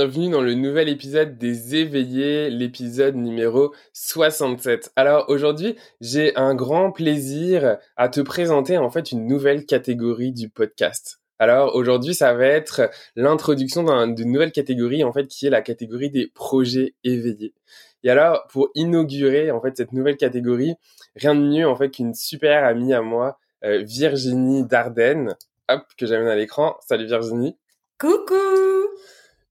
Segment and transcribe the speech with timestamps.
[0.00, 4.92] Bienvenue dans le nouvel épisode des éveillés, l'épisode numéro 67.
[4.96, 10.48] Alors aujourd'hui, j'ai un grand plaisir à te présenter en fait une nouvelle catégorie du
[10.48, 11.20] podcast.
[11.38, 16.08] Alors aujourd'hui, ça va être l'introduction d'une nouvelle catégorie en fait qui est la catégorie
[16.08, 17.52] des projets éveillés.
[18.02, 20.76] Et alors pour inaugurer en fait cette nouvelle catégorie,
[21.14, 25.36] rien de mieux en fait qu'une super amie à moi, euh, Virginie Dardenne,
[25.98, 26.78] que j'amène à l'écran.
[26.88, 27.58] Salut Virginie.
[27.98, 28.34] Coucou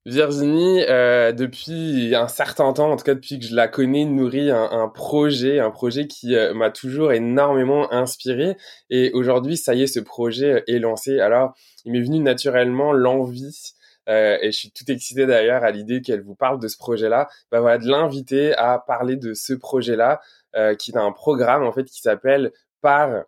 [0.10, 4.50] Virginie, euh, depuis un certain temps, en tout cas depuis que je la connais, nourrit
[4.50, 8.58] un, projet, un projet qui euh, m'a toujours énormément inspiré.
[8.90, 11.20] Et aujourd'hui, ça y est, ce projet est lancé.
[11.20, 11.54] Alors,
[11.86, 13.74] il m'est venu naturellement l'envie,
[14.10, 17.30] euh, et je suis tout excité d'ailleurs à l'idée qu'elle vous parle de ce projet-là.
[17.52, 20.20] Bah voilà, de l'inviter à parler de ce projet-là,
[20.56, 22.52] euh, qui est un programme en fait qui s'appelle
[22.82, 23.26] Par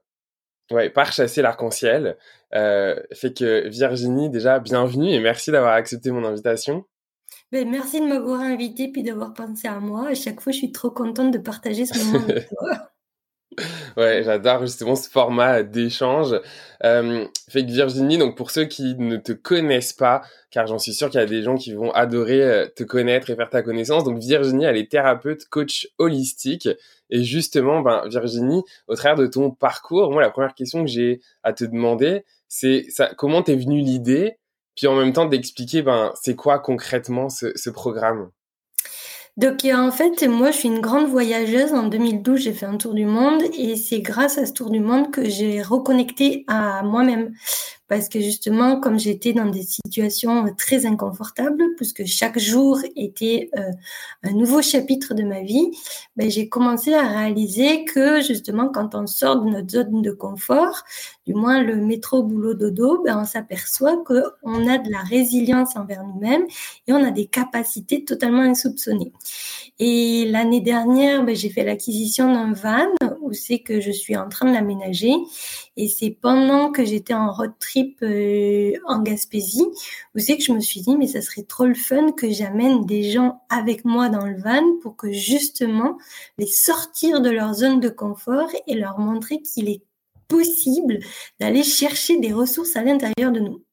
[0.72, 2.18] Ouais, par chasser l'arc-en-ciel.
[2.54, 6.86] Euh, fait que Virginie, déjà, bienvenue et merci d'avoir accepté mon invitation.
[7.52, 10.08] Ben, merci de m'avoir invité puis d'avoir pensé à moi.
[10.10, 12.91] À chaque fois, je suis trop contente de partager ce moment avec toi.
[13.98, 16.40] Ouais, j'adore justement ce format d'échange.
[16.84, 20.94] Euh, fait que Virginie, donc pour ceux qui ne te connaissent pas, car j'en suis
[20.94, 23.62] sûr qu'il y a des gens qui vont adorer euh, te connaître et faire ta
[23.62, 24.04] connaissance.
[24.04, 26.70] Donc Virginie, elle est thérapeute, coach holistique.
[27.10, 31.22] Et justement, ben, Virginie, au travers de ton parcours, moi, la première question que j'ai
[31.44, 34.38] à te demander, c'est ça, comment t'es venue l'idée,
[34.76, 38.32] puis en même temps d'expliquer, ben, c'est quoi concrètement ce, ce programme?
[39.38, 41.74] Donc en fait, moi je suis une grande voyageuse.
[41.74, 44.80] En 2012, j'ai fait un tour du monde et c'est grâce à ce tour du
[44.80, 47.34] monde que j'ai reconnecté à moi-même
[47.92, 53.70] parce que justement, comme j'étais dans des situations très inconfortables, puisque chaque jour était euh,
[54.24, 55.72] un nouveau chapitre de ma vie,
[56.16, 60.84] ben, j'ai commencé à réaliser que justement, quand on sort de notre zone de confort,
[61.28, 66.06] du moins le métro boulot dodo, ben, on s'aperçoit qu'on a de la résilience envers
[66.06, 66.46] nous-mêmes
[66.88, 69.12] et on a des capacités totalement insoupçonnées.
[69.80, 74.28] Et l'année dernière, ben, j'ai fait l'acquisition d'un van où c'est que je suis en
[74.28, 75.14] train de l'aménager
[75.78, 79.66] et c'est pendant que j'étais en road trip euh, en Gaspésie,
[80.14, 82.86] où c'est que je me suis dit, mais ça serait trop le fun que j'amène
[82.86, 85.98] des gens avec moi dans le van pour que justement
[86.38, 89.82] les sortir de leur zone de confort et leur montrer qu'il est
[90.28, 91.00] possible
[91.40, 93.64] d'aller chercher des ressources à l'intérieur de nous.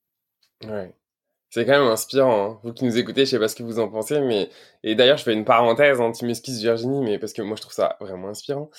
[1.50, 2.50] C'est quand même inspirant.
[2.50, 2.60] Hein.
[2.62, 4.50] Vous qui nous écoutez, je sais pas ce que vous en pensez, mais
[4.84, 6.00] et d'ailleurs, je fais une parenthèse.
[6.00, 8.70] Hein, tu m'excuses, Virginie, mais parce que moi, je trouve ça vraiment inspirant.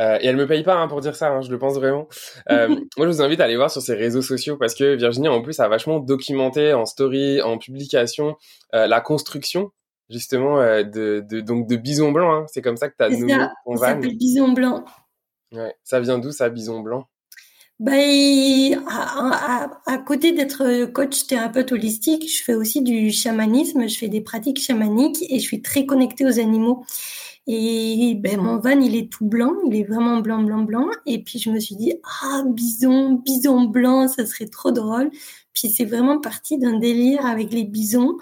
[0.00, 1.28] Euh, et elle me paye pas hein, pour dire ça.
[1.28, 2.08] Hein, je le pense vraiment.
[2.50, 5.28] Euh, moi, je vous invite à aller voir sur ses réseaux sociaux parce que Virginie,
[5.28, 8.36] en plus, a vachement documenté en story, en publication,
[8.74, 9.70] euh, la construction
[10.10, 12.32] justement euh, de, de donc de Bison Blanc.
[12.32, 12.46] Hein.
[12.48, 14.84] C'est comme ça que tu as nommé ça, ça s'appelle Bison Blanc.
[15.52, 15.74] Ouais.
[15.84, 17.06] Ça vient d'où ça, Bison Blanc?
[17.78, 23.98] Ben, à, à, à côté d'être coach thérapeute holistique, je fais aussi du chamanisme, je
[23.98, 26.84] fais des pratiques chamaniques et je suis très connectée aux animaux.
[27.48, 30.88] Et ben, mon van, il est tout blanc, il est vraiment blanc, blanc, blanc.
[31.06, 35.10] Et puis je me suis dit, ah, bison, bison blanc, ça serait trop drôle.
[35.52, 38.16] Puis c'est vraiment parti d'un délire avec les bisons.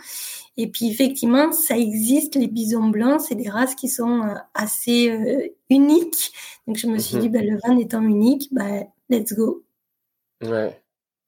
[0.56, 5.10] Et puis effectivement, ça existe, les bisons blancs, c'est des races qui sont euh, assez
[5.10, 6.32] euh, uniques.
[6.66, 9.65] Donc je me suis dit, ben, le van étant unique, ben, let's go.
[10.42, 10.82] Ouais,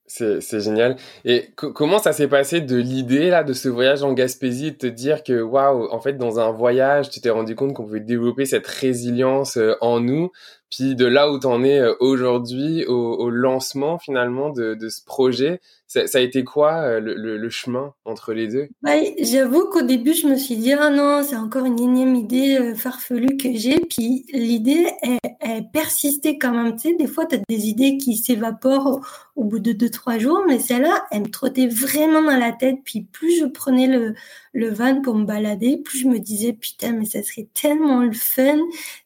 [0.07, 0.97] c'est, génial.
[1.25, 4.87] Et comment ça s'est passé de l'idée là de ce voyage en Gaspésie, de te
[4.87, 8.47] dire que waouh, en fait dans un voyage, tu t'es rendu compte qu'on pouvait développer
[8.47, 10.31] cette résilience euh, en nous,
[10.77, 15.61] puis de là où tu en es euh, aujourd'hui, au, lancement finalement de, ce projet,
[15.87, 18.69] ça, a été quoi euh, le, chemin entre les deux?
[18.83, 22.59] Bah, J'avoue qu'au début, je me suis dit, ah non, c'est encore une énième idée
[22.59, 23.81] euh, farfelue que j'ai.
[23.81, 24.87] Puis l'idée,
[25.41, 26.77] elle, persistait quand même.
[26.77, 29.01] Tu sais, des fois, tu as des idées qui s'évaporent
[29.37, 32.77] au, bout de deux, trois jours, mais celle-là, elle me trottait vraiment dans la tête.
[32.85, 33.87] Puis plus je prenais
[34.53, 38.13] le van pour me balader, plus je me disais, putain, mais ça serait tellement le
[38.13, 38.59] fun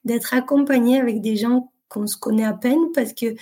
[0.04, 1.59] d'être accompagné avec des gens
[1.90, 3.34] qu'on se connaît à peine parce que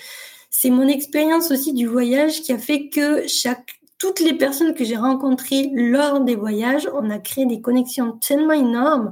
[0.51, 4.85] c'est mon expérience aussi du voyage qui a fait que chaque toutes les personnes que
[4.85, 9.11] j'ai rencontrées lors des voyages, on a créé des connexions tellement énormes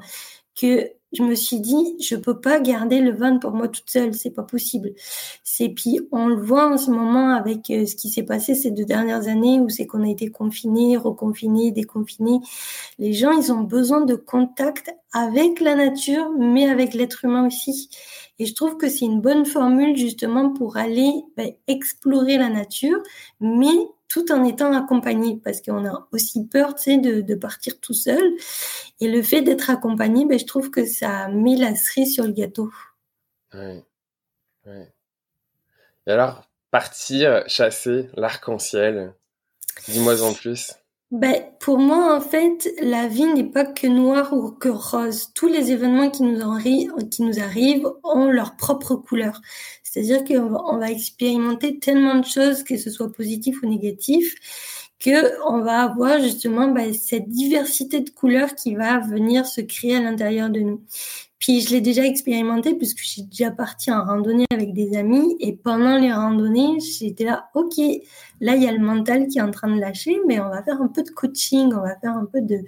[0.60, 4.14] que je me suis dit, je peux pas garder le van pour moi toute seule,
[4.14, 4.93] c'est pas possible.
[5.44, 8.70] C'est puis on le voit en ce moment avec euh, ce qui s'est passé ces
[8.70, 12.41] deux dernières années où c'est qu'on a été confinés, reconfinés, déconfinés.
[12.99, 17.88] Les gens, ils ont besoin de contact avec la nature, mais avec l'être humain aussi.
[18.38, 22.99] Et je trouve que c'est une bonne formule justement pour aller ben, explorer la nature,
[23.41, 23.75] mais
[24.08, 28.23] tout en étant accompagné, parce qu'on a aussi peur, de, partir tout seul.
[29.00, 32.32] Et le fait d'être accompagné, ben, je trouve que ça met la cerise sur le
[32.32, 32.70] gâteau.
[33.55, 33.73] Et
[36.06, 39.14] alors, partir chasser l'arc-en-ciel,
[39.88, 40.75] dis-moi en plus.
[41.12, 45.32] Ben, pour moi, en fait, la vie n'est pas que noire ou que rose.
[45.35, 49.41] Tous les événements qui nous, arrivent ont leur propre couleur.
[49.85, 54.35] C'est-à-dire qu'on va, on va expérimenter tellement de choses, que ce soit positif ou négatif,
[54.99, 59.97] que on va avoir justement ben, cette diversité de couleurs qui va venir se créer
[59.97, 60.82] à l'intérieur de nous.
[61.38, 65.54] Puis je l'ai déjà expérimenté puisque j'ai déjà parti en randonnée avec des amis et
[65.54, 67.76] pendant les randonnées, j'étais là, ok,
[68.40, 70.62] là il y a le mental qui est en train de lâcher, mais on va
[70.62, 72.64] faire un peu de coaching, on va faire un peu de,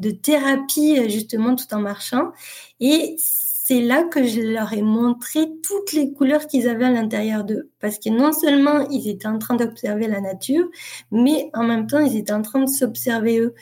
[0.00, 2.32] de thérapie justement tout en marchant.
[2.80, 7.44] Et c'est là que je leur ai montré toutes les couleurs qu'ils avaient à l'intérieur
[7.44, 7.69] d'eux.
[7.80, 10.68] Parce que non seulement ils étaient en train d'observer la nature,
[11.10, 13.54] mais en même temps, ils étaient en train de s'observer eux.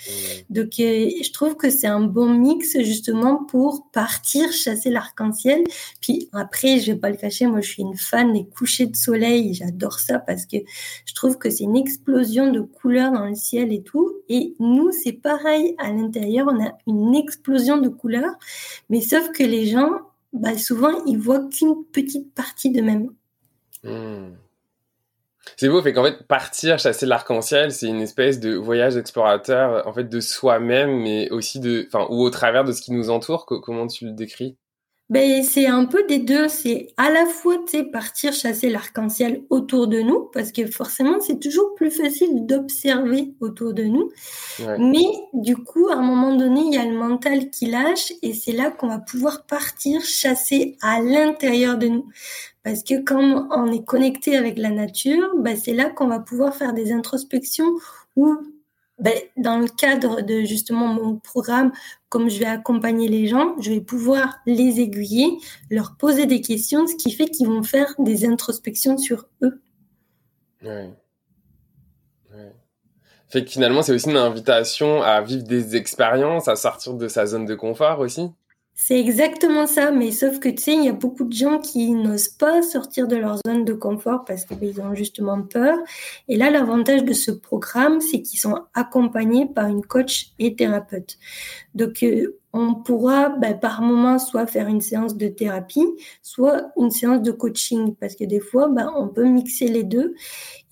[0.50, 5.64] Donc, euh, je trouve que c'est un bon mix justement pour partir chasser l'arc-en-ciel.
[6.00, 8.96] Puis après, je vais pas le cacher, moi, je suis une fan des couchers de
[8.96, 9.54] soleil.
[9.54, 10.56] J'adore ça parce que
[11.04, 14.12] je trouve que c'est une explosion de couleurs dans le ciel et tout.
[14.28, 15.74] Et nous, c'est pareil.
[15.78, 18.34] À l'intérieur, on a une explosion de couleurs.
[18.90, 19.90] Mais sauf que les gens,
[20.32, 23.10] bah, souvent, ils voient qu'une petite partie d'eux-mêmes.
[23.84, 24.34] Hmm.
[25.56, 29.92] C'est beau, fait qu'en fait, partir chasser l'arc-en-ciel, c'est une espèce de voyage explorateur, en
[29.92, 33.46] fait, de soi-même, mais aussi de, enfin, ou au travers de ce qui nous entoure.
[33.46, 34.56] Comment tu le décris?
[35.10, 36.48] Ben, c'est un peu des deux.
[36.48, 37.56] C'est à la fois,
[37.92, 43.72] partir chasser l'arc-en-ciel autour de nous, parce que forcément, c'est toujours plus facile d'observer autour
[43.72, 44.10] de nous.
[44.78, 48.34] Mais du coup, à un moment donné, il y a le mental qui lâche et
[48.34, 52.08] c'est là qu'on va pouvoir partir chasser à l'intérieur de nous.
[52.62, 56.54] Parce que quand on est connecté avec la nature, ben, c'est là qu'on va pouvoir
[56.54, 57.72] faire des introspections
[58.16, 58.36] où
[58.98, 61.72] ben, dans le cadre de justement mon programme,
[62.08, 65.38] comme je vais accompagner les gens, je vais pouvoir les aiguiller,
[65.70, 69.60] leur poser des questions, ce qui fait qu'ils vont faire des introspections sur eux.
[70.62, 70.90] Ouais.
[72.32, 72.52] ouais.
[73.28, 77.26] Fait que finalement, c'est aussi une invitation à vivre des expériences, à sortir de sa
[77.26, 78.30] zone de confort aussi.
[78.80, 81.90] C'est exactement ça, mais sauf que tu sais, il y a beaucoup de gens qui
[81.90, 85.76] n'osent pas sortir de leur zone de confort parce qu'ils ont justement peur.
[86.28, 91.18] Et là, l'avantage de ce programme, c'est qu'ils sont accompagnés par une coach et thérapeute.
[91.74, 95.86] Donc, euh, on pourra ben, par moment soit faire une séance de thérapie,
[96.22, 100.14] soit une séance de coaching, parce que des fois, ben, on peut mixer les deux.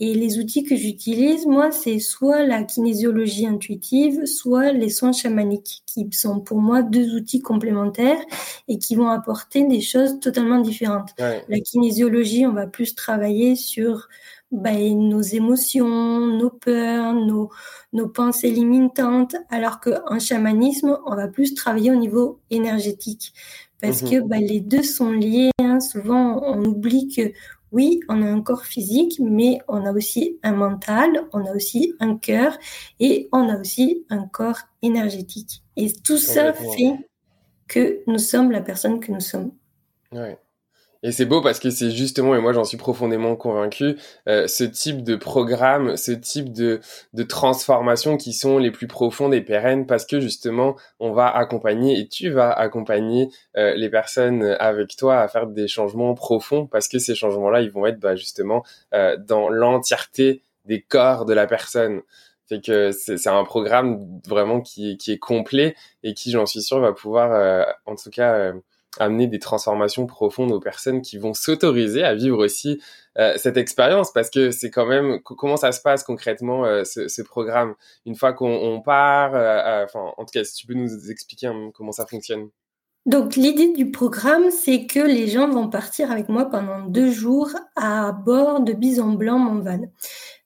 [0.00, 5.82] Et les outils que j'utilise, moi, c'est soit la kinésiologie intuitive, soit les soins chamaniques,
[5.86, 8.20] qui sont pour moi deux outils complémentaires
[8.68, 11.10] et qui vont apporter des choses totalement différentes.
[11.18, 14.08] La kinésiologie, on va plus travailler sur
[14.52, 17.50] ben, nos émotions, nos peurs, nos,
[17.92, 23.32] nos pensées limitantes, alors qu'en chamanisme, on va plus travailler au niveau énergétique.
[23.80, 24.10] Parce mhm.
[24.10, 25.50] que ben, les deux sont liés.
[25.58, 25.80] Hein.
[25.80, 27.32] Souvent, on oublie que
[27.72, 31.94] oui, on a un corps physique, mais on a aussi un mental, on a aussi
[32.00, 32.56] un cœur
[33.00, 35.62] et on a aussi un corps énergétique.
[35.76, 36.94] Et tout ça fait
[37.68, 39.50] que nous sommes la personne que nous sommes.
[40.12, 40.38] Ouais.
[41.06, 43.96] Et c'est beau parce que c'est justement, et moi j'en suis profondément convaincu,
[44.28, 46.80] euh, ce type de programme, ce type de,
[47.12, 51.96] de transformation qui sont les plus profondes et pérennes parce que justement on va accompagner
[52.00, 56.88] et tu vas accompagner euh, les personnes avec toi à faire des changements profonds parce
[56.88, 61.46] que ces changements-là, ils vont être bah, justement euh, dans l'entièreté des corps de la
[61.46, 62.02] personne.
[62.48, 66.80] Fait que c'est un programme vraiment qui, qui est complet et qui, j'en suis sûr,
[66.80, 68.52] va pouvoir, en tout cas,
[68.98, 72.80] amener des transformations profondes aux personnes qui vont s'autoriser à vivre aussi
[73.18, 74.12] euh, cette expérience.
[74.12, 77.74] Parce que c'est quand même comment ça se passe concrètement euh, ce, ce, programme?
[78.04, 81.92] Une fois qu'on part euh, enfin en tout cas si tu peux nous expliquer comment
[81.92, 82.48] ça fonctionne?
[83.06, 87.50] Donc l'idée du programme, c'est que les gens vont partir avec moi pendant deux jours
[87.76, 89.82] à bord de Bison Blanc van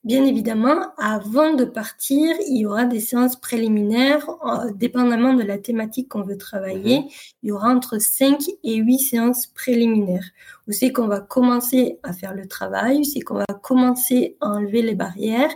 [0.03, 5.59] Bien évidemment, avant de partir, il y aura des séances préliminaires, euh, dépendamment de la
[5.59, 7.01] thématique qu'on veut travailler.
[7.01, 7.09] Mhm.
[7.43, 10.25] Il y aura entre 5 et 8 séances préliminaires,
[10.67, 14.81] où c'est qu'on va commencer à faire le travail, c'est qu'on va commencer à enlever
[14.81, 15.55] les barrières,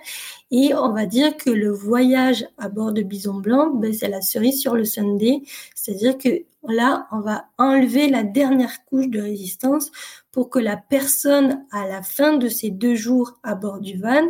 [0.57, 4.21] et on va dire que le voyage à bord de Bison Blanc, ben, c'est la
[4.21, 5.43] cerise sur le Sunday,
[5.75, 6.29] c'est-à-dire que
[6.69, 9.91] là, on va enlever la dernière couche de résistance
[10.31, 14.23] pour que la personne, à la fin de ces deux jours à bord du van,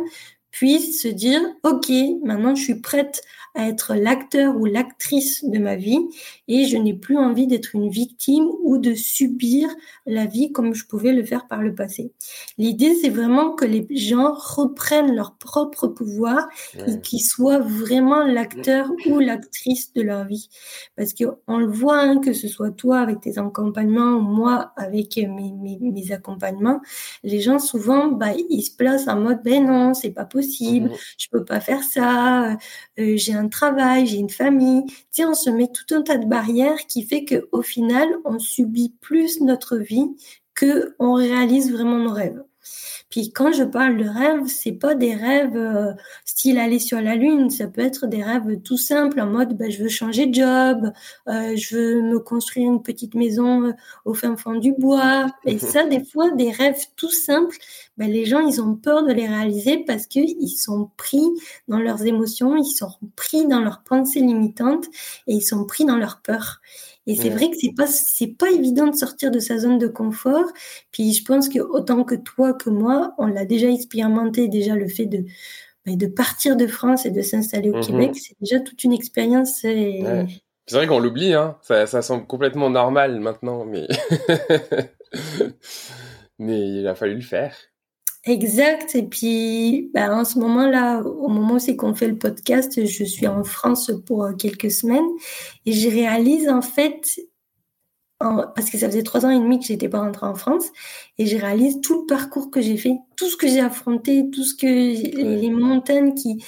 [0.55, 1.91] puisse se dire, OK,
[2.23, 3.21] maintenant je suis prête
[3.55, 5.99] à être l'acteur ou l'actrice de ma vie
[6.47, 9.69] et je n'ai plus envie d'être une victime ou de subir
[10.05, 12.11] la vie comme je pouvais le faire par le passé.
[12.57, 16.47] L'idée, c'est vraiment que les gens reprennent leur propre pouvoir
[16.87, 20.49] et qu'ils soient vraiment l'acteur ou l'actrice de leur vie.
[20.95, 25.17] Parce qu'on le voit, hein, que ce soit toi avec tes accompagnements ou moi avec
[25.17, 26.81] mes, mes, mes accompagnements,
[27.23, 30.89] les gens souvent, bah, ils se placent en mode, ben non, c'est pas possible possible,
[30.89, 32.55] mmh je peux pas faire ça, euh,
[32.99, 34.83] euh, j'ai un travail, j'ai une famille.
[34.85, 38.07] Tu sais, on se met tout un tas de barrières qui fait que au final,
[38.25, 40.15] on subit plus notre vie
[40.53, 42.43] que on réalise vraiment nos rêves.
[43.15, 45.93] Puis quand je parle de rêves, c'est pas des rêves euh,
[46.25, 49.69] style aller sur la lune, ça peut être des rêves tout simples en mode bah,
[49.69, 50.91] je veux changer de job,
[51.29, 53.71] euh, je veux me construire une petite maison euh,
[54.03, 55.27] au fin fond du bois.
[55.45, 57.55] Et ça, des fois, des rêves tout simples,
[57.97, 61.23] bah, les gens ils ont peur de les réaliser parce que ils sont pris
[61.69, 64.87] dans leurs émotions, ils sont pris dans leurs pensées limitantes
[65.27, 66.59] et ils sont pris dans leurs peurs.
[67.07, 69.87] Et c'est vrai que c'est pas c'est pas évident de sortir de sa zone de
[69.87, 70.45] confort.
[70.91, 74.87] Puis je pense que autant que toi que moi, on l'a déjà expérimenté déjà le
[74.87, 75.25] fait de
[75.85, 78.93] bah, de partir de France et de s'installer au mmh Québec, c'est déjà toute une
[78.93, 79.63] expérience.
[79.63, 80.03] Et...
[80.65, 81.57] C'est vrai qu'on l'oublie, hein.
[81.61, 83.87] Ça, ça semble complètement normal maintenant, mais
[86.39, 87.55] mais il a fallu le faire.
[88.25, 88.95] Exact.
[88.95, 93.03] Et puis, ben, en ce moment-là, au moment où c'est qu'on fait le podcast, je
[93.03, 95.07] suis en France pour euh, quelques semaines
[95.67, 97.19] et je réalise en fait,
[98.19, 100.65] parce que ça faisait trois ans et demi que j'étais pas rentrée en France,
[101.17, 104.43] et je réalise tout le parcours que j'ai fait, tout ce que j'ai affronté, tout
[104.43, 106.43] ce que les, montagnes qui,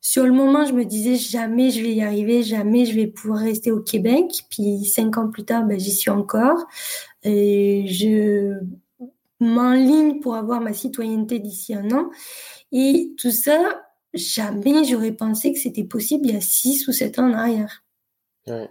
[0.00, 3.40] sur le moment, je me disais jamais je vais y arriver, jamais je vais pouvoir
[3.40, 4.42] rester au Québec.
[4.50, 6.66] Puis cinq ans plus tard, ben, j'y suis encore.
[7.22, 8.58] Et je
[9.40, 12.10] ligne pour avoir ma citoyenneté d'ici un an.
[12.72, 13.82] Et tout ça,
[14.14, 17.84] jamais j'aurais pensé que c'était possible il y a six ou sept ans en arrière.
[18.46, 18.68] Ouais.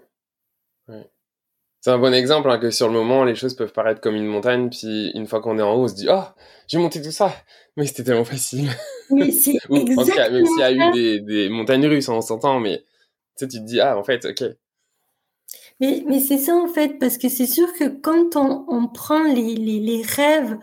[1.82, 4.28] C'est un bon exemple hein, que sur le moment, les choses peuvent paraître comme une
[4.28, 6.24] montagne, puis une fois qu'on est en haut, on se dit Oh,
[6.68, 7.34] j'ai monté tout ça.
[7.76, 8.70] Mais c'était tellement facile.
[9.10, 12.22] Oui, c'est En tout cas, même s'il y a eu des, des montagnes russes, on
[12.22, 12.80] s'entend, mais
[13.38, 14.44] tu sais, tu te dis Ah, en fait, ok,
[15.82, 19.24] mais, mais c'est ça en fait, parce que c'est sûr que quand on, on prend
[19.24, 20.58] les, les, les, rêves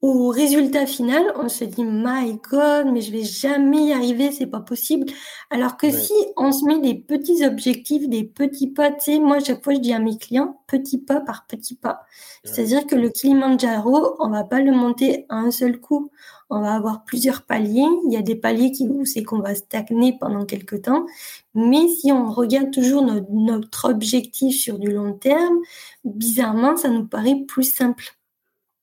[0.00, 4.46] au résultat final, on se dit My God, mais je vais jamais y arriver, c'est
[4.46, 5.06] pas possible.
[5.50, 9.40] Alors que si on se met des petits objectifs, des petits pas, tu sais, moi
[9.40, 12.02] chaque fois je dis à mes clients, petit pas par petit pas.
[12.44, 16.10] C'est-à-dire que le Kilimanjaro, on va pas le monter à un seul coup
[16.50, 17.86] on va avoir plusieurs paliers.
[18.06, 21.06] Il y a des paliers qui où c'est qu'on va stagner pendant quelques temps.
[21.54, 25.58] Mais si on regarde toujours notre, objectif sur du long terme,
[26.04, 28.04] bizarrement, ça nous paraît plus simple.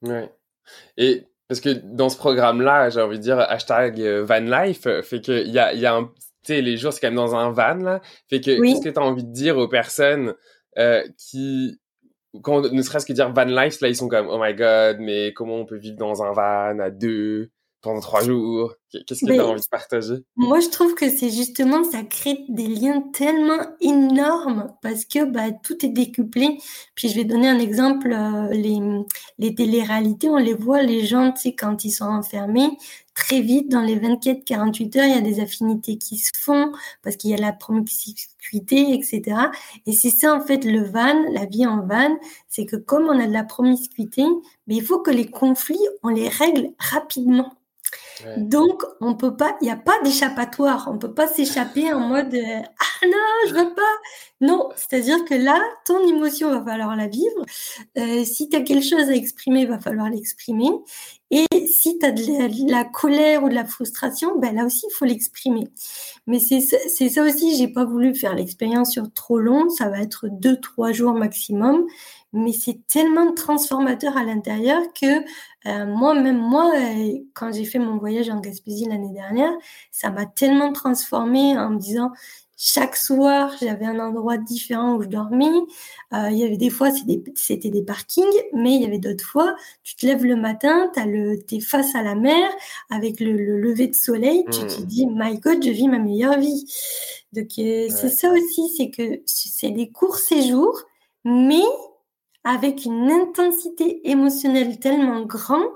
[0.02, 0.32] Ouais.
[0.98, 5.02] Et parce que dans ce programme-là, j'ai envie de dire hashtag euh, van life, euh,
[5.02, 6.12] fait qu'il y a, y a un, tu
[6.44, 8.02] sais, les jours, c'est quand même dans un van, là.
[8.30, 10.34] Fait que, qu'est-ce que tu as envie de dire aux personnes
[10.78, 11.80] euh, qui
[12.42, 15.34] quand ne serait-ce que dire van life, là, ils sont comme, oh my god, mais
[15.34, 17.50] comment on peut vivre dans un van à deux
[17.82, 18.76] pendant trois jours?
[19.06, 22.46] Qu'est-ce que tu as envie de partager Moi, je trouve que c'est justement, ça crée
[22.50, 26.58] des liens tellement énormes parce que bah, tout est décuplé.
[26.96, 28.80] Puis je vais donner un exemple, euh, les,
[29.38, 32.70] les télé-réalités, on les voit, les gens, tu sais, quand ils sont enfermés,
[33.16, 36.72] très vite, dans les 24-48 heures, il y a des affinités qui se font
[37.02, 39.38] parce qu'il y a la promiscuité, etc.
[39.86, 42.18] Et c'est ça, en fait, le van, la vie en van,
[42.50, 44.24] c'est que comme on a de la promiscuité,
[44.68, 47.54] mais il faut que les conflits, on les règle rapidement.
[48.38, 50.90] Donc, on peut pas, il n'y a pas d'échappatoire.
[50.92, 53.82] On peut pas s'échapper en mode euh, ah non, je veux pas.
[54.42, 57.46] Non, c'est-à-dire que là, ton émotion va falloir la vivre.
[57.98, 60.70] Euh, si tu as quelque chose à exprimer, va falloir l'exprimer.
[61.32, 64.94] Et si tu as de la, colère ou de la frustration, ben là aussi, il
[64.94, 65.68] faut l'exprimer.
[66.28, 66.60] Mais c'est
[67.10, 69.70] ça aussi, j'ai pas voulu faire l'expérience sur trop long.
[69.70, 71.86] Ça va être deux, trois jours maximum
[72.36, 75.22] mais c'est tellement transformateur à l'intérieur que
[75.68, 79.54] euh, moi, même moi, euh, quand j'ai fait mon voyage en Gaspésie l'année dernière,
[79.90, 82.12] ça m'a tellement transformé en me disant
[82.58, 85.52] chaque soir, j'avais un endroit différent où je dormais.
[86.14, 86.90] Euh, il y avait des fois,
[87.36, 88.24] c'était des, parkings,
[88.54, 92.04] mais il y avait d'autres fois, tu te lèves le matin, tu es face à
[92.04, 92.50] la mer,
[92.90, 94.86] avec le, lever de soleil, tu te mmh.
[94.86, 96.66] dis, my God, je vis ma meilleure vie.
[97.34, 100.84] Donc, c'est ça aussi, c'est que c'est des courts séjours,
[101.26, 101.64] mais
[102.46, 105.68] avec une intensité émotionnelle tellement grande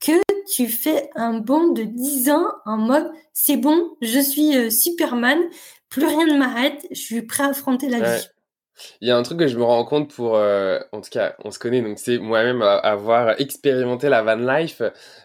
[0.00, 0.12] que
[0.52, 5.38] tu fais un bond de 10 ans en mode c'est bon, je suis euh, Superman,
[5.88, 8.24] plus rien ne m'arrête, je suis prêt à affronter la vie.
[9.00, 11.36] Il y a un truc que je me rends compte pour, euh, en tout cas,
[11.44, 14.82] on se connaît, donc c'est moi-même avoir expérimenté la van life.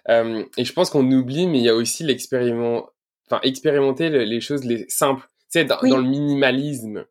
[0.09, 2.89] Euh, et je pense qu'on oublie, mais il y a aussi l'expériment,
[3.25, 7.05] enfin expérimenter les choses les simples, tu sais, dans, dans le minimalisme.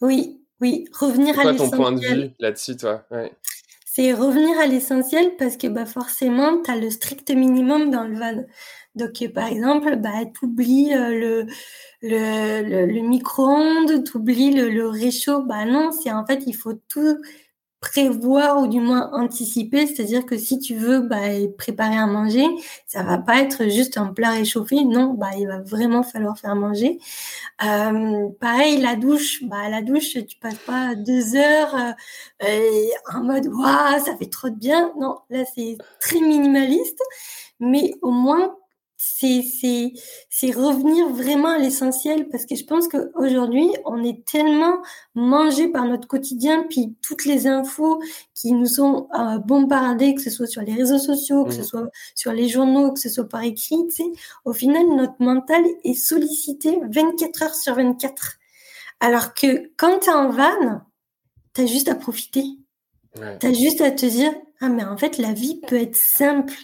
[0.00, 1.70] Oui, oui, revenir à l'essentiel.
[1.70, 3.04] Ton point de vue là-dessus, toi?
[3.84, 8.18] C'est revenir à l'essentiel parce que bah, forcément, tu as le strict minimum dans le
[8.18, 8.44] van.
[8.94, 11.46] Donc, par exemple, bah, tu oublies euh, le,
[12.02, 15.42] le, le, micro-ondes, tu oublies le, le, réchaud.
[15.42, 17.18] Bah non, c'est en fait, il faut tout
[17.80, 21.20] prévoir ou du moins anticiper, c'est-à-dire que si tu veux bah,
[21.56, 22.44] préparer à manger,
[22.86, 26.56] ça va pas être juste un plat réchauffé, non, bah il va vraiment falloir faire
[26.56, 26.98] manger.
[27.64, 31.74] Euh, pareil, la douche, bah la douche, tu passes pas deux heures
[32.42, 37.00] euh, en mode waouh, ça fait trop de bien, non, là c'est très minimaliste,
[37.60, 38.56] mais au moins
[39.00, 39.92] c'est c'est
[40.28, 44.82] c'est revenir vraiment à l'essentiel parce que je pense qu'aujourd'hui on est tellement
[45.14, 48.02] mangé par notre quotidien puis toutes les infos
[48.34, 51.64] qui nous sont euh, bombardées que ce soit sur les réseaux sociaux que ce mmh.
[51.64, 54.12] soit sur les journaux que ce soit par écrit tu sais
[54.44, 58.38] au final notre mental est sollicité 24 heures sur 24
[58.98, 60.80] alors que quand tu es en van
[61.54, 62.44] tu as juste à profiter
[63.16, 63.38] ouais.
[63.38, 66.54] tu as juste à te dire ah mais en fait la vie peut être simple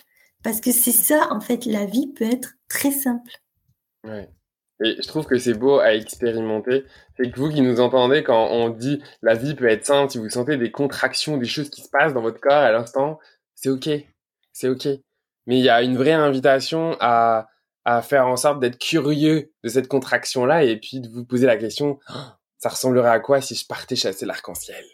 [0.45, 3.33] parce que c'est ça, en fait, la vie peut être très simple.
[4.07, 4.29] Ouais.
[4.85, 6.85] Et je trouve que c'est beau à expérimenter.
[7.17, 10.19] C'est que vous qui nous entendez, quand on dit la vie peut être simple, si
[10.19, 13.19] vous sentez des contractions, des choses qui se passent dans votre corps à l'instant,
[13.55, 13.89] c'est ok.
[14.53, 14.87] C'est ok.
[15.47, 17.49] Mais il y a une vraie invitation à,
[17.85, 21.57] à faire en sorte d'être curieux de cette contraction-là et puis de vous poser la
[21.57, 22.19] question, oh,
[22.59, 24.85] ça ressemblerait à quoi si je partais chasser l'arc-en-ciel?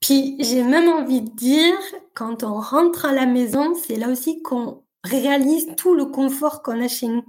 [0.00, 1.74] Puis j'ai même envie de dire,
[2.14, 6.82] quand on rentre à la maison, c'est là aussi qu'on réalise tout le confort qu'on
[6.82, 7.24] a chez nous.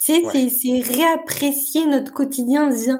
[0.00, 2.98] Tu sais, c'est réapprécier notre quotidien en se disant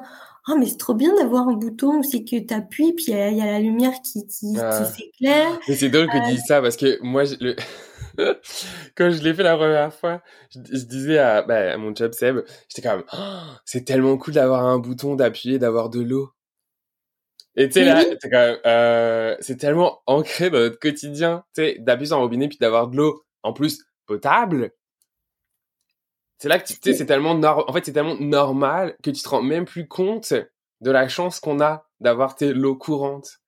[0.50, 3.36] Oh, mais c'est trop bien d'avoir un bouton où c'est que tu appuies, puis il
[3.36, 4.84] y, a la lumière qui, qui, ah.
[4.86, 5.58] s'éclaire.
[5.66, 7.54] c'est drôle que tu dises ça parce que moi, le...
[8.96, 12.38] quand je l'ai fait la première fois, je, disais à, bah, à, mon job Seb,
[12.68, 16.30] j'étais quand même oh, c'est tellement cool d'avoir un bouton, d'appuyer, d'avoir de l'eau.
[17.56, 21.62] Et tu sais, là, c'est quand même, euh, c'est tellement ancré dans notre quotidien, tu
[21.62, 24.72] sais, d'appuyer sur un robinet puis d'avoir de l'eau, en plus, potable.
[26.38, 29.28] C'est là que tu sais, c'est tellement en fait, c'est tellement normal que tu te
[29.28, 30.32] rends même plus compte
[30.80, 33.40] de la chance qu'on a d'avoir l'eau courante.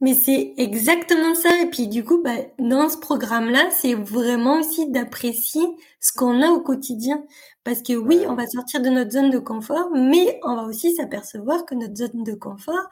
[0.00, 1.60] Mais c'est exactement ça.
[1.62, 5.64] Et puis du coup, bah, dans ce programme-là, c'est vraiment aussi d'apprécier
[6.00, 7.24] ce qu'on a au quotidien.
[7.64, 10.94] Parce que oui, on va sortir de notre zone de confort, mais on va aussi
[10.94, 12.88] s'apercevoir que notre zone de confort,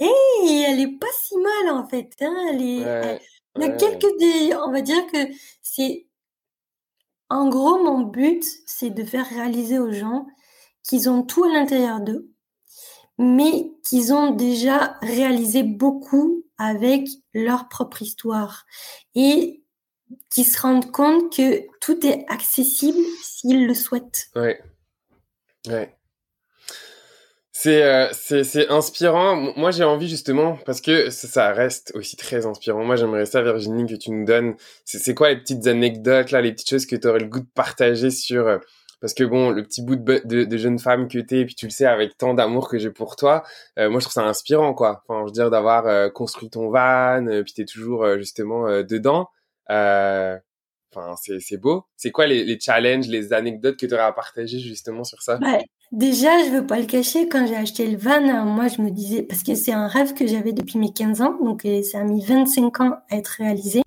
[0.00, 2.10] et elle est pas si mal en fait.
[2.20, 2.34] Hein.
[2.50, 3.20] Elle est,
[3.56, 5.18] il y a quelques des, on va dire que
[5.62, 6.06] c'est,
[7.30, 10.26] en gros, mon but, c'est de faire réaliser aux gens
[10.82, 12.30] qu'ils ont tout à l'intérieur d'eux,
[13.18, 18.66] mais qu'ils ont déjà réalisé beaucoup avec leur propre histoire
[19.14, 19.62] et
[20.30, 24.28] qui se rendent compte que tout est accessible s'ils le souhaitent.
[24.34, 24.60] Ouais.
[25.66, 25.96] Ouais.
[27.66, 29.52] Euh, c'est c'est inspirant.
[29.56, 32.84] Moi, j'ai envie justement parce que ça, reste aussi très inspirant.
[32.84, 34.56] Moi, j'aimerais ça, Virginie, que tu nous donnes.
[34.84, 37.48] C'est quoi les petites anecdotes là, les petites choses que tu aurais le goût de
[37.54, 38.58] partager sur euh,
[39.00, 41.70] parce que bon, le petit bout de, jeune femme que t'es, et puis tu le
[41.70, 43.42] sais avec tant d'amour que j'ai pour toi,
[43.78, 45.02] euh, moi je trouve ça inspirant quoi.
[45.08, 49.28] Enfin, je veux dire d'avoir construit ton van, puis t'es toujours justement dedans.
[49.68, 51.84] Enfin, c'est beau.
[51.96, 55.38] C'est quoi les, les, challenges, les anecdotes que tu aurais à partager justement sur ça?
[55.42, 55.62] Ouais.
[55.92, 59.22] Déjà, je veux pas le cacher, quand j'ai acheté le van, moi je me disais,
[59.22, 62.24] parce que c'est un rêve que j'avais depuis mes 15 ans, donc ça a mis
[62.24, 63.82] 25 ans à être réalisé.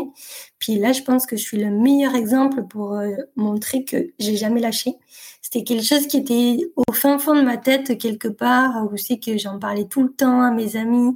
[0.59, 4.35] Puis là, je pense que je suis le meilleur exemple pour euh, montrer que j'ai
[4.35, 4.95] jamais lâché.
[5.41, 9.17] C'était quelque chose qui était au fin fond de ma tête quelque part, où c'est
[9.17, 11.15] que j'en parlais tout le temps à mes amis,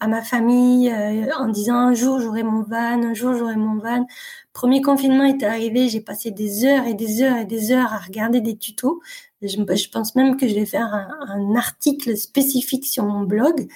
[0.00, 3.78] à ma famille, euh, en disant un jour j'aurai mon van, un jour j'aurai mon
[3.78, 4.06] van.
[4.52, 7.98] Premier confinement est arrivé, j'ai passé des heures et des heures et des heures à
[7.98, 9.02] regarder des tutos.
[9.42, 10.86] Je, pense même que je vais faire
[11.28, 13.68] un, article spécifique sur mon blog.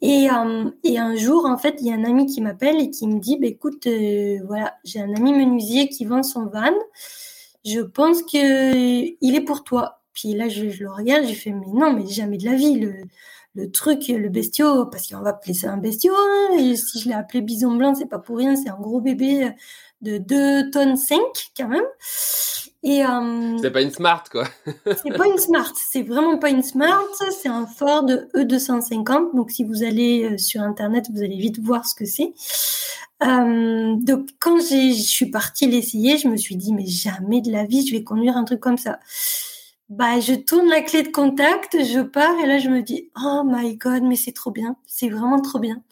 [0.00, 2.90] Et, euh, et, un jour, en fait, il y a un ami qui m'appelle et
[2.90, 3.86] qui me dit, bah, écoute,
[4.46, 6.72] voilà, j'ai un ami menuisier qui vend son van.
[7.64, 10.00] Je pense que il est pour toi.
[10.12, 12.80] Puis là, je, je le regarde, j'ai fait, mais non, mais jamais de la vie.
[13.54, 16.14] Le, truc, le bestiau, parce qu'on va appeler ça un bestiau.
[16.14, 19.50] Hein, si je l'ai appelé bison blanc, c'est pas pour rien, c'est un gros bébé
[20.02, 21.18] de 2 tonnes 5
[21.56, 21.84] quand même.
[22.82, 24.48] Et euh, c'est pas une smart quoi.
[24.86, 29.36] c'est pas une smart, c'est vraiment pas une smart, c'est un Ford E250.
[29.36, 32.32] Donc si vous allez euh, sur internet, vous allez vite voir ce que c'est.
[33.22, 37.64] Euh, donc quand je suis partie l'essayer, je me suis dit mais jamais de la
[37.64, 38.98] vie je vais conduire un truc comme ça.
[39.90, 43.42] Bah je tourne la clé de contact, je pars et là je me dis oh
[43.44, 45.82] my god mais c'est trop bien, c'est vraiment trop bien.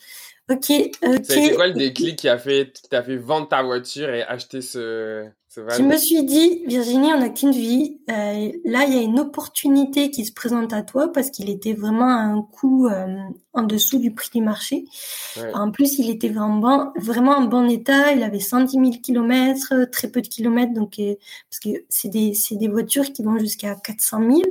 [0.50, 0.70] Ok.
[1.02, 1.18] ok.
[1.24, 4.62] C'est quoi le déclic qui a fait, qui t'a fait vendre ta voiture et acheter
[4.62, 5.28] ce,
[5.76, 8.00] je me suis dit, Virginie, on n'a qu'une vie.
[8.10, 11.72] Euh, là, il y a une opportunité qui se présente à toi parce qu'il était
[11.72, 13.06] vraiment à un coût euh,
[13.52, 14.84] en dessous du prix du marché.
[15.54, 18.12] En plus, il était vraiment, vraiment en bon état.
[18.12, 21.14] Il avait 110 000 kilomètres, très peu de kilomètres, donc euh,
[21.50, 24.42] parce que c'est des, des voitures qui vont jusqu'à 400 000.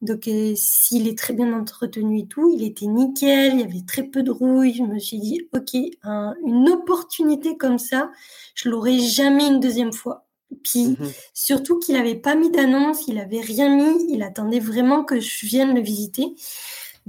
[0.00, 3.84] Donc, euh, s'il est très bien entretenu et tout, il était nickel, il y avait
[3.86, 4.74] très peu de rouille.
[4.74, 8.10] Je me suis dit, OK, une opportunité comme ça,
[8.54, 10.27] je l'aurais jamais une deuxième fois.
[10.62, 11.10] Puis, mhm.
[11.34, 15.46] surtout qu'il n'avait pas mis d'annonce, il avait rien mis, il attendait vraiment que je
[15.46, 16.34] vienne le visiter.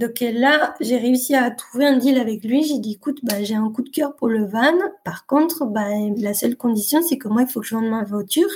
[0.00, 2.64] Donc là, j'ai réussi à trouver un deal avec lui.
[2.64, 4.72] J'ai dit, écoute, bah, j'ai un coup de cœur pour le van.
[5.04, 8.02] Par contre, bah, la seule condition, c'est que moi, il faut que je vende ma
[8.02, 8.48] voiture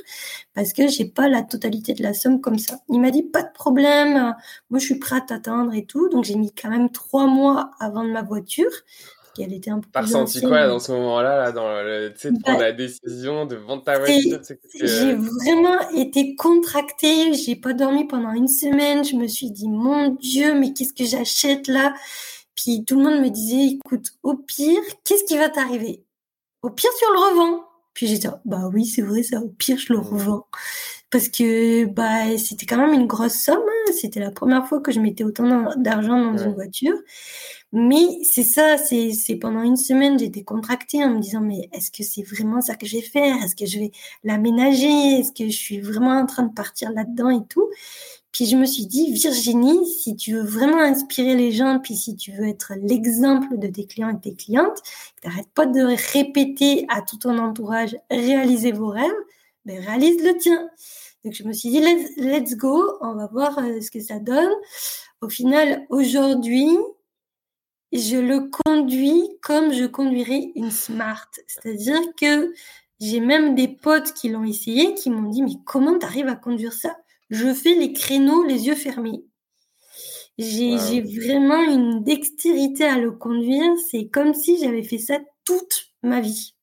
[0.55, 2.79] parce que j'ai pas la totalité de la somme comme ça.
[2.89, 4.35] Il m'a dit, pas de problème.
[4.71, 6.09] Moi, je suis prête à attendre et tout.
[6.09, 8.73] Donc, j'ai mis quand même trois mois à vendre ma voiture
[9.35, 12.59] qu'elle était un peu T'as ressenti quoi dans ce moment-là, là, dans le, de prendre
[12.59, 14.41] bah, la décision de vendre ta voiture
[14.75, 20.11] J'ai vraiment été contractée, j'ai pas dormi pendant une semaine, je me suis dit, mon
[20.11, 21.95] Dieu, mais qu'est-ce que j'achète là?
[22.55, 26.05] Puis tout le monde me disait, écoute, au pire, qu'est-ce qui va t'arriver?
[26.63, 27.65] Au pire, tu le revends.
[27.95, 30.47] Puis j'ai dit, bah oui, c'est vrai, ça, au pire, je le revends.
[31.11, 33.63] Parce que bah c'était quand même une grosse somme.
[33.63, 33.93] Hein.
[33.93, 36.97] C'était la première fois que je mettais autant d'argent dans une voiture.
[37.77, 42.05] Mais c'est ça, c'est pendant une semaine, j'étais contractée en me disant, mais est-ce que
[42.05, 43.43] c'est vraiment ça que je vais faire?
[43.43, 43.91] Est-ce que je vais
[44.23, 45.19] l'aménager?
[45.19, 47.69] Est-ce que je suis vraiment en train de partir là-dedans et tout?
[48.31, 52.15] Puis je me suis dit, Virginie, si tu veux vraiment inspirer les gens, puis si
[52.15, 54.81] tu veux être l'exemple de tes clients et tes clientes,
[55.21, 55.81] t'arrêtes pas de
[56.13, 59.11] répéter à tout ton entourage, réaliser vos rêves,
[59.65, 60.69] ben, réalise le tien.
[61.25, 64.21] Donc je me suis dit, let's, let's go, on va voir euh, ce que ça
[64.21, 64.53] donne.
[65.21, 66.69] Au final, aujourd'hui,
[67.95, 71.29] je le conduis comme je conduirais une Smart.
[71.47, 72.53] C'est-à-dire que
[73.01, 76.37] j'ai même des potes qui l'ont essayé, qui m'ont dit, mais comment tu arrives à
[76.37, 76.97] conduire ça?
[77.31, 79.25] Je fais les créneaux les yeux fermés.
[80.37, 83.73] J'ai vraiment une dextérité à le conduire.
[83.91, 86.55] C'est comme si j'avais fait ça toute ma vie.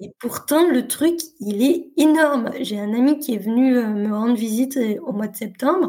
[0.00, 2.50] Et pourtant, le truc, il est énorme.
[2.60, 5.88] J'ai un ami qui est venu euh, me rendre visite euh, au mois de septembre.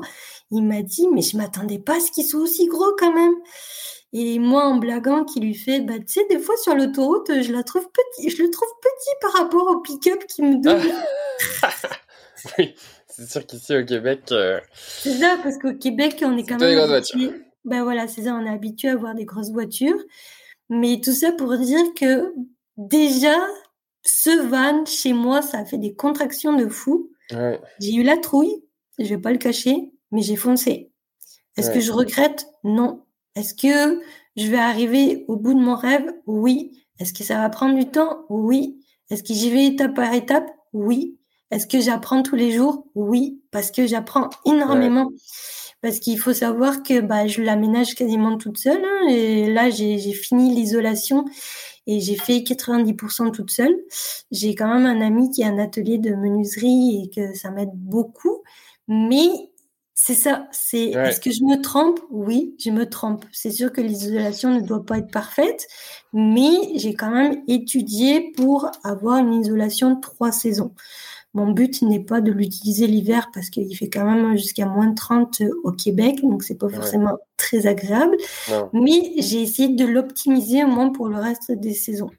[0.52, 3.36] Il m'a dit, mais je m'attendais pas à ce qu'il soit aussi gros quand même.
[4.20, 7.54] Et moi, en blaguant, qui lui fait, bah, tu sais, des fois sur l'autoroute, je
[7.54, 10.82] la trouve petit, je le trouve petit par rapport au pick-up qui me donne.
[12.58, 12.74] oui,
[13.08, 14.22] c'est sûr qu'ici au Québec.
[14.32, 16.68] Euh, c'est ça, parce qu'au Québec, on est quand même.
[16.68, 17.34] Des grosses voitures.
[17.64, 20.02] Ben voilà, c'est ça, on est habitué à avoir des grosses voitures.
[20.70, 22.34] Mais tout ça pour dire que
[22.78, 23.38] déjà,
[24.02, 27.12] ce van, chez moi, ça a fait des contractions de fou.
[27.30, 28.64] J'ai eu la trouille,
[28.98, 30.92] je vais pas le cacher, mais j'ai foncé.
[31.56, 32.48] Est-ce que je regrette?
[32.64, 33.04] Non.
[33.38, 34.02] Est-ce que
[34.36, 36.12] je vais arriver au bout de mon rêve?
[36.26, 36.84] Oui.
[37.00, 38.26] Est-ce que ça va prendre du temps?
[38.30, 38.80] Oui.
[39.12, 40.50] Est-ce que j'y vais étape par étape?
[40.74, 41.20] Oui.
[41.52, 42.88] Est-ce que j'apprends tous les jours?
[42.96, 45.12] Oui, parce que j'apprends énormément.
[45.82, 48.84] Parce qu'il faut savoir que bah, je l'aménage quasiment toute seule.
[48.84, 51.24] Hein, et là, j'ai fini l'isolation
[51.86, 53.78] et j'ai fait 90% toute seule.
[54.32, 57.74] J'ai quand même un ami qui a un atelier de menuiserie et que ça m'aide
[57.74, 58.42] beaucoup.
[58.88, 59.30] Mais
[60.00, 60.48] c'est ça.
[60.52, 62.00] C'est est-ce que je me trompe?
[62.12, 63.26] Oui, je me trompe.
[63.32, 65.68] C'est sûr que l'isolation ne doit pas être parfaite,
[66.14, 70.72] mais j'ai quand même étudié pour avoir une isolation de trois saisons.
[71.34, 74.96] Mon but n'est pas de l'utiliser l'hiver parce qu'il fait quand même jusqu'à moins de
[74.96, 78.16] 30 au Québec, donc c'est pas forcément très agréable.
[78.74, 82.12] Mais j'ai essayé de l'optimiser au moins pour le reste des saisons.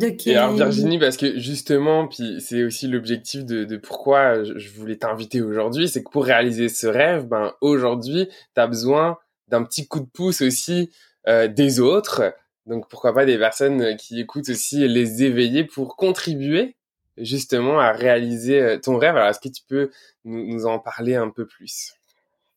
[0.00, 5.42] Et alors Virginie, parce que justement, puis c'est aussi l'objectif de, pourquoi je voulais t'inviter
[5.42, 10.00] aujourd'hui, c'est que pour réaliser ce rêve, ben aujourd'hui, tu as besoin d'un petit coup
[10.00, 10.90] de pouce aussi
[11.28, 12.34] euh, des autres.
[12.66, 16.76] Donc pourquoi pas des personnes qui écoutent aussi les éveiller pour contribuer
[17.16, 19.16] justement à réaliser euh, ton rêve.
[19.16, 19.90] Alors est-ce que tu peux
[20.24, 21.94] nous, nous en parler un peu plus?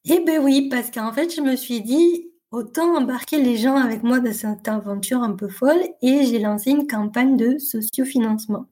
[0.06, 4.04] Eh ben oui, parce qu'en fait, je me suis dit, Autant embarquer les gens avec
[4.04, 8.68] moi dans cette aventure un peu folle et j'ai lancé une campagne de sociofinancement.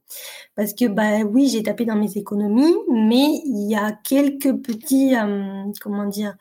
[0.54, 5.16] Parce que, bah oui, j'ai tapé dans mes économies, mais il y a quelques petits,
[5.16, 6.36] euh, comment dire,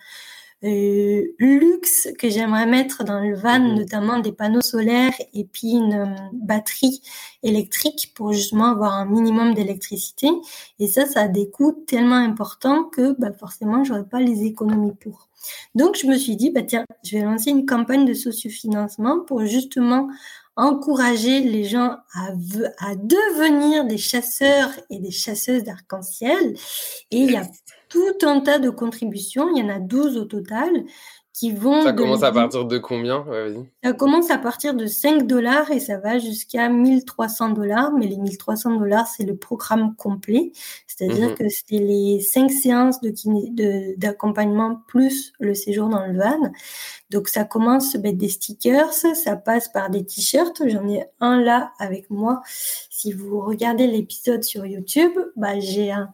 [0.64, 3.76] euh, luxe que j'aimerais mettre dans le van, mhm.
[3.76, 7.02] notamment des panneaux solaires et puis une euh, batterie
[7.42, 10.30] électrique pour justement avoir un minimum d'électricité.
[10.80, 14.94] Et ça, ça a des coûts tellement importants que bah, forcément, j'aurais pas les économies
[14.94, 15.30] pour.
[15.74, 19.46] Donc, je me suis dit, bah, tiens, je vais lancer une campagne de sociofinancement pour
[19.46, 20.10] justement
[20.56, 22.28] encourager les gens à,
[22.80, 26.56] à devenir des chasseurs et des chasseuses d'arc-en-ciel.
[27.10, 27.44] Et il y a
[27.92, 30.72] tout un tas de contributions, il y en a 12 au total,
[31.42, 31.82] qui vont.
[31.82, 33.26] Ça commence à partir de combien?
[33.84, 37.92] Ça commence à partir de 5 dollars et ça va jusqu'à 1300 dollars.
[37.98, 40.52] Mais les 1300 dollars, c'est le programme complet.
[40.86, 41.36] C'est-à-dire mhm.
[41.36, 43.00] que c'est les 5 séances
[43.98, 46.52] d'accompagnement de, plus le séjour dans le van.
[47.10, 50.62] Donc ça commence avec des stickers, ça passe par des t-shirts.
[50.68, 52.44] J'en ai un là avec moi
[53.02, 56.14] si vous regardez l'épisode sur YouTube, bah, j'ai un,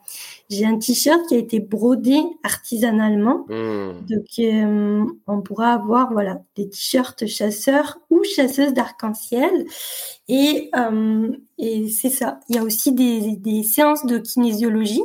[0.64, 3.46] un t-shirt qui a été brodé artisanalement.
[3.50, 4.06] Hmm.
[4.08, 9.66] Donc, euh, on pourra avoir, voilà, des t-shirts chasseurs ou chasseuses d'arc-en-ciel.
[10.28, 12.40] Et, euh, et c'est ça.
[12.50, 15.02] Il y a aussi des, des séances de kinésiologie.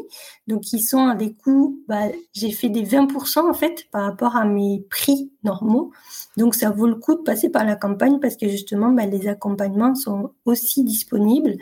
[0.49, 4.35] Donc, qui sont à des coûts, bah, j'ai fait des 20% en fait par rapport
[4.37, 5.93] à mes prix normaux.
[6.37, 9.29] Donc, ça vaut le coup de passer par la campagne parce que justement, bah, les
[9.29, 11.57] accompagnements sont aussi disponibles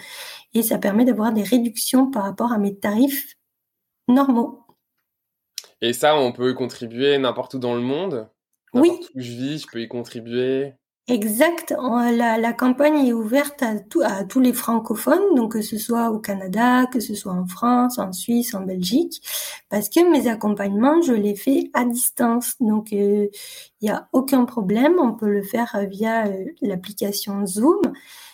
[0.54, 3.36] et ça permet d'avoir des réductions par rapport à mes tarifs
[4.08, 4.60] normaux.
[5.82, 8.28] Et ça, on peut contribuer n'importe où dans le monde?
[8.74, 8.90] Oui.
[9.14, 10.74] où je vis, je peux y contribuer
[11.10, 11.74] Exact.
[12.16, 16.20] La, la, campagne est ouverte à, à, tous les francophones, donc que ce soit au
[16.20, 19.20] Canada, que ce soit en France, en Suisse, en Belgique,
[19.70, 22.54] parce que mes accompagnements, je les fais à distance.
[22.60, 23.26] Donc, il euh,
[23.82, 24.94] n'y a aucun problème.
[25.00, 27.80] On peut le faire via euh, l'application Zoom.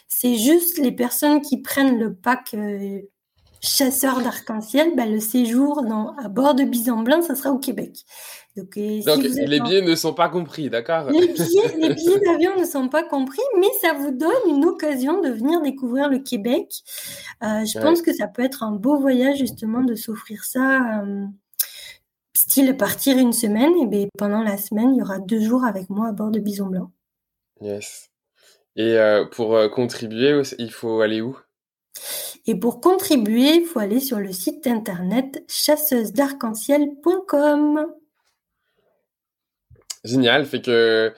[0.07, 3.01] C'est juste les personnes qui prennent le pack euh,
[3.63, 8.05] chasseur d'arc-en-ciel, ben, le séjour dans, à bord de Bison Blanc, ça sera au Québec.
[8.57, 9.01] Donc, euh,
[9.47, 13.67] les billets ne sont pas compris, d'accord les billets, d'avion ne sont pas compris, mais
[13.83, 16.73] ça vous donne une occasion de venir découvrir le Québec.
[17.43, 21.03] Euh, je pense que ça peut être un beau voyage justement de s'offrir ça.
[21.03, 21.27] Euh,
[22.35, 25.91] style partir une semaine, et bien pendant la semaine, il y aura deux jours avec
[25.91, 26.93] moi à bord de Bison Blanc.
[27.61, 28.11] Yes.
[28.77, 28.97] Et
[29.33, 31.37] pour contribuer, il faut aller où?
[32.47, 37.87] Et pour contribuer, il faut aller sur le site internet chasseuse-d'arc-en-ciel.com.
[40.07, 41.13] Génial, fait que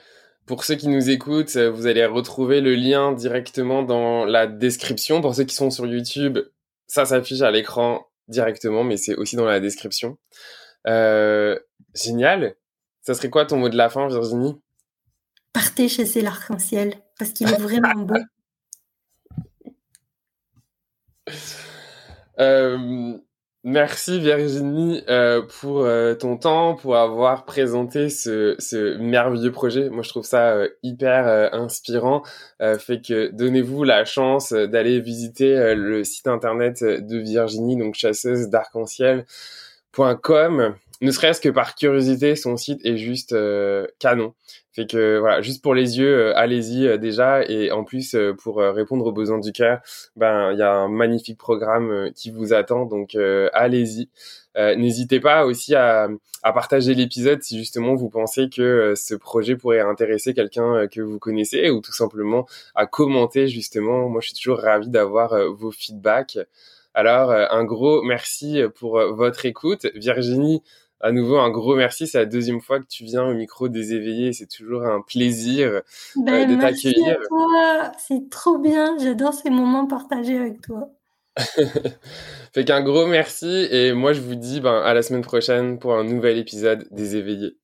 [0.47, 5.21] pour ceux qui nous écoutent, vous allez retrouver le lien directement dans la description.
[5.21, 6.39] Pour ceux qui sont sur YouTube,
[6.87, 10.17] ça s'affiche à l'écran directement, mais c'est aussi dans la description.
[10.87, 11.57] Euh,
[11.93, 12.55] génial.
[13.01, 14.59] Ça serait quoi ton mot de la fin, Virginie?
[15.53, 18.15] Partez chasser l'arc-en-ciel, parce qu'il est vraiment beau.
[22.39, 23.17] Euh,
[23.63, 29.89] merci Virginie euh, pour euh, ton temps, pour avoir présenté ce, merveilleux projet.
[29.89, 32.23] Moi, je trouve ça euh, hyper inspirant.
[32.79, 40.75] fait que donnez-vous la chance d'aller visiter le site internet de Virginie, donc chasseuse d'arc-en-ciel.com
[41.01, 43.33] ne serait-ce que par curiosité, son site est juste
[43.99, 44.33] canon.
[44.87, 47.43] Que voilà, juste pour les yeux, euh, allez-y euh, déjà.
[47.43, 49.79] Et en plus, pour répondre aux besoins du cœur,
[50.15, 52.85] ben il y a un magnifique programme qui vous attend.
[52.85, 53.15] Donc
[53.53, 54.09] allez-y.
[54.55, 56.09] N'hésitez pas aussi à,
[56.43, 61.19] à partager l'épisode si justement vous pensez que ce projet pourrait intéresser quelqu'un que vous
[61.19, 64.09] connaissez ou tout simplement à commenter justement.
[64.09, 66.39] Moi, je suis toujours ravi d'avoir vos feedbacks.
[66.93, 69.87] Alors, un gros merci pour votre écoute.
[69.95, 70.61] Virginie,
[71.01, 72.07] à nouveau un gros merci.
[72.07, 74.33] C'est la deuxième fois que tu viens au micro des éveillés.
[74.33, 75.81] C'est toujours un plaisir euh,
[76.15, 77.17] ben, de t'accueillir.
[77.97, 78.97] C'est trop bien.
[78.99, 80.89] J'adore ces moments partagés avec toi.
[82.53, 85.93] fait qu'un gros merci et moi je vous dis ben, à la semaine prochaine pour
[85.93, 87.55] un nouvel épisode des éveillés.